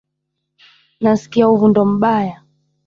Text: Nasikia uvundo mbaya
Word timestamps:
Nasikia 1.03 1.49
uvundo 1.53 1.79
mbaya 1.91 2.35